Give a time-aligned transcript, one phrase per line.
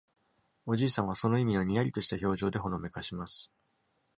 [0.65, 3.51] おじいさんはその意味を、にやりとした表情でほのめかします。